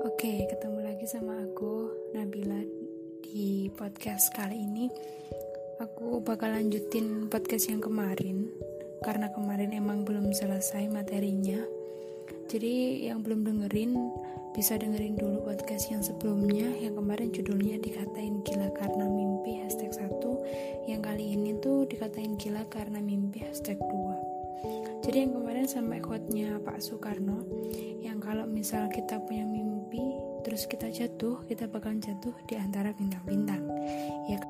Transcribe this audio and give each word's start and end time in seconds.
Oke, 0.00 0.48
ketemu 0.48 0.80
lagi 0.80 1.04
sama 1.04 1.36
aku 1.44 1.92
Nabila 2.16 2.56
di 3.20 3.68
podcast 3.76 4.32
kali 4.32 4.56
ini. 4.56 4.88
Aku 5.76 6.24
bakal 6.24 6.56
lanjutin 6.56 7.28
podcast 7.28 7.68
yang 7.68 7.84
kemarin 7.84 8.48
karena 9.04 9.28
kemarin 9.28 9.76
emang 9.76 10.08
belum 10.08 10.32
selesai 10.32 10.88
materinya. 10.88 11.60
Jadi 12.48 13.04
yang 13.12 13.20
belum 13.20 13.44
dengerin 13.44 13.92
bisa 14.56 14.80
dengerin 14.80 15.20
dulu 15.20 15.44
podcast 15.44 15.92
yang 15.92 16.00
sebelumnya 16.00 16.72
yang 16.80 16.96
kemarin 16.96 17.28
judulnya 17.28 17.76
dikatain 17.84 18.40
gila 18.40 18.72
karena 18.72 19.04
mimpi 19.04 19.60
hashtag 19.60 19.92
1 19.92 20.88
yang 20.88 21.04
kali 21.04 21.36
ini 21.36 21.60
tuh 21.60 21.84
dikatain 21.84 22.40
gila 22.40 22.64
karena 22.72 23.04
mimpi 23.04 23.44
hashtag 23.44 23.76
2 23.76 24.39
jadi 25.00 25.16
yang 25.26 25.32
kemarin 25.36 25.66
sampai 25.66 25.98
quote-nya 25.98 26.60
Pak 26.60 26.78
Soekarno 26.84 27.42
Yang 28.04 28.18
kalau 28.20 28.44
misal 28.44 28.86
kita 28.92 29.16
punya 29.24 29.48
mimpi 29.48 30.02
terus 30.40 30.64
kita 30.64 30.88
jatuh 30.88 31.44
kita 31.44 31.68
bakalan 31.68 32.00
jatuh 32.00 32.32
di 32.48 32.56
antara 32.56 32.96
bintang-bintang 32.96 33.60
ya 34.28 34.40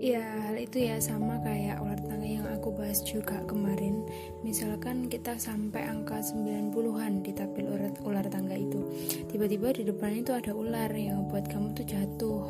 Ya, 0.00 0.24
hal 0.48 0.56
itu 0.56 0.80
ya 0.80 0.96
sama 0.96 1.36
kayak 1.44 1.76
ular 1.84 2.00
tangga 2.00 2.24
yang 2.24 2.48
aku 2.48 2.72
bahas 2.72 3.04
juga 3.04 3.44
kemarin. 3.44 4.00
Misalkan 4.40 5.12
kita 5.12 5.36
sampai 5.36 5.84
angka 5.92 6.24
90-an 6.24 7.20
di 7.20 7.36
tapil 7.36 7.68
ular, 7.68 7.92
ular 8.08 8.24
tangga 8.32 8.56
itu. 8.56 8.80
Tiba-tiba 9.28 9.76
di 9.76 9.84
depan 9.84 10.24
itu 10.24 10.32
ada 10.32 10.56
ular 10.56 10.88
yang 10.96 11.28
buat 11.28 11.44
kamu 11.52 11.76
tuh 11.76 11.84
jatuh. 11.84 12.48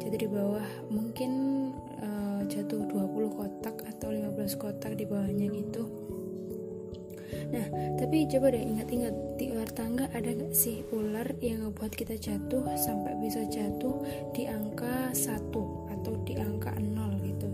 Jatuh 0.00 0.18
di 0.24 0.28
bawah, 0.32 0.64
mungkin 0.88 1.32
uh, 2.00 2.48
jatuh 2.48 2.80
20 2.88 2.88
kotak 2.88 2.88
atau 2.88 2.96
15 2.96 2.99
kotak 4.58 4.98
di 4.98 5.04
bawahnya 5.04 5.50
gitu 5.50 6.00
Nah, 7.50 7.66
tapi 7.98 8.30
coba 8.30 8.54
deh 8.54 8.62
ingat-ingat 8.62 9.14
di 9.34 9.50
ular 9.50 9.66
tangga 9.74 10.06
ada 10.14 10.30
gak 10.30 10.54
sih 10.54 10.86
ular 10.94 11.26
yang 11.42 11.66
ngebuat 11.66 11.90
kita 11.98 12.14
jatuh 12.14 12.62
sampai 12.78 13.18
bisa 13.18 13.42
jatuh 13.50 13.98
di 14.30 14.46
angka 14.46 15.10
1 15.10 15.50
atau 15.90 16.14
di 16.22 16.38
angka 16.38 16.70
0 16.78 17.18
gitu. 17.26 17.50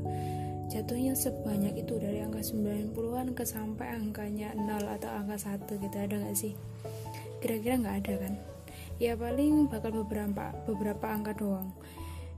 Jatuhnya 0.68 1.16
sebanyak 1.16 1.80
itu 1.80 1.96
dari 1.96 2.20
angka 2.20 2.44
90-an 2.44 3.32
ke 3.32 3.44
sampai 3.48 3.96
angkanya 3.96 4.52
0 4.52 5.00
atau 5.00 5.08
angka 5.16 5.36
1 5.40 5.64
gitu 5.64 5.96
ada 5.96 6.14
gak 6.20 6.36
sih? 6.36 6.52
Kira-kira 7.40 7.80
nggak 7.80 7.96
ada 8.04 8.14
kan? 8.20 8.34
Ya 9.00 9.16
paling 9.16 9.72
bakal 9.72 9.96
beberapa 9.96 10.52
beberapa 10.68 11.08
angka 11.08 11.32
doang. 11.40 11.72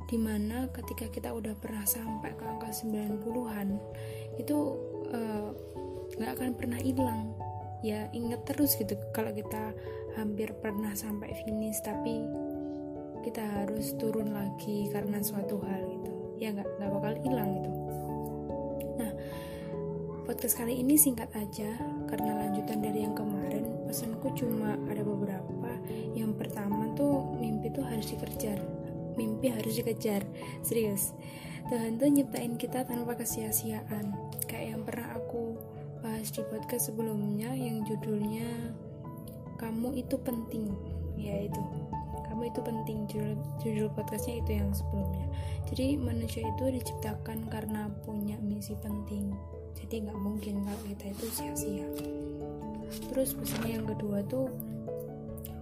Di 0.09 0.17
mana 0.17 0.73
ketika 0.73 1.13
kita 1.13 1.37
udah 1.37 1.53
pernah 1.61 1.85
sampai 1.85 2.33
ke 2.33 2.45
angka 2.49 2.73
90-an 2.73 3.77
itu 4.41 4.57
eh, 5.13 5.49
nggak 6.17 6.33
uh, 6.33 6.37
akan 6.41 6.51
pernah 6.57 6.81
hilang. 6.81 7.37
Ya 7.85 8.09
inget 8.17 8.43
terus 8.49 8.75
gitu 8.75 8.97
kalau 9.13 9.31
kita 9.37 9.77
hampir 10.17 10.51
pernah 10.59 10.97
sampai 10.97 11.31
finish 11.45 11.79
tapi 11.85 12.25
kita 13.23 13.45
harus 13.45 13.93
turun 14.01 14.33
lagi 14.33 14.89
karena 14.89 15.21
suatu 15.21 15.61
hal 15.61 15.85
gitu. 15.85 16.13
Ya 16.41 16.57
nggak 16.57 16.69
nggak 16.81 16.91
bakal 16.97 17.15
hilang 17.21 17.51
gitu. 17.61 17.71
Nah 18.97 19.13
podcast 20.25 20.57
kali 20.57 20.81
ini 20.81 20.97
singkat 20.97 21.29
aja 21.37 21.77
karena 22.09 22.49
lanjutan 22.49 22.81
dari 22.81 23.05
yang 23.05 23.13
kemarin 23.13 23.85
pesanku 23.85 24.33
cuma 24.33 24.81
ada 24.89 25.05
beberapa. 25.05 25.69
Yang 26.17 26.33
pertama 26.41 26.91
tuh 26.97 27.37
mimpi 27.37 27.69
tuh 27.71 27.85
harus 27.85 28.09
dikejar 28.09 28.78
mimpi 29.19 29.51
harus 29.51 29.75
dikejar. 29.75 30.23
Serius. 30.63 31.11
Tuhan 31.67 31.99
tuh 31.99 32.09
nyiptain 32.09 32.55
kita 32.55 32.87
tanpa 32.87 33.19
kesia-siaan. 33.19 34.15
Kayak 34.47 34.67
yang 34.79 34.83
pernah 34.87 35.19
aku 35.19 35.59
bahas 35.99 36.31
di 36.31 36.47
podcast 36.47 36.95
sebelumnya 36.95 37.51
yang 37.53 37.83
judulnya 37.83 38.73
kamu 39.59 39.99
itu 39.99 40.15
penting. 40.23 40.71
Yaitu 41.19 41.59
kamu 42.31 42.55
itu 42.55 42.61
penting. 42.63 42.99
Judul, 43.11 43.35
judul 43.59 43.89
podcastnya 43.93 44.39
itu 44.39 44.51
yang 44.63 44.71
sebelumnya. 44.71 45.27
Jadi 45.67 45.99
manusia 45.99 46.47
itu 46.47 46.65
diciptakan 46.71 47.51
karena 47.51 47.91
punya 48.07 48.39
misi 48.41 48.79
penting. 48.79 49.35
Jadi 49.77 50.09
nggak 50.09 50.21
mungkin 50.21 50.65
kalau 50.65 50.83
kita 50.89 51.05
itu 51.13 51.27
sia-sia. 51.35 51.89
Terus 53.13 53.37
pesannya 53.37 53.83
yang 53.83 53.87
kedua 53.87 54.25
tuh 54.25 54.49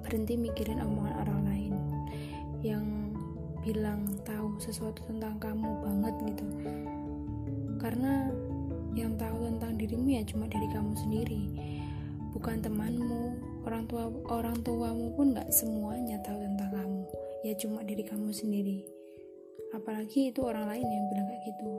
berhenti 0.06 0.38
mikirin 0.38 0.78
omongan 0.78 1.14
orang 1.26 1.40
lain. 1.50 1.74
Yang 2.62 3.05
bilang 3.66 4.06
tahu 4.22 4.54
sesuatu 4.62 5.02
tentang 5.10 5.42
kamu 5.42 5.82
banget 5.82 6.14
gitu. 6.30 6.46
Karena 7.82 8.30
yang 8.94 9.18
tahu 9.18 9.50
tentang 9.50 9.74
dirimu 9.74 10.06
ya 10.06 10.22
cuma 10.22 10.46
diri 10.46 10.70
kamu 10.70 10.94
sendiri. 10.94 11.42
Bukan 12.30 12.62
temanmu 12.62 13.34
orang 13.66 13.90
tua 13.90 14.06
orang 14.30 14.62
tuamu 14.62 15.10
pun 15.18 15.34
nggak 15.34 15.50
semuanya 15.50 16.22
tahu 16.22 16.38
tentang 16.38 16.70
kamu. 16.70 17.02
Ya 17.42 17.52
cuma 17.58 17.82
diri 17.82 18.06
kamu 18.06 18.30
sendiri. 18.30 18.86
Apalagi 19.74 20.30
itu 20.30 20.46
orang 20.46 20.70
lain 20.70 20.86
yang 20.86 21.04
bilang 21.10 21.26
kayak 21.26 21.42
gitu. 21.50 21.72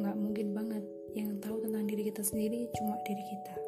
Nggak 0.00 0.16
mungkin 0.16 0.48
banget. 0.56 0.84
Yang 1.12 1.44
tahu 1.44 1.60
tentang 1.60 1.84
diri 1.84 2.08
kita 2.08 2.24
sendiri 2.24 2.72
cuma 2.72 2.96
diri 3.04 3.22
kita 3.22 3.63